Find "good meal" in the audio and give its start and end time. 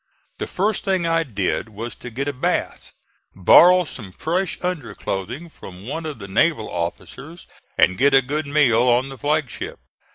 8.23-8.81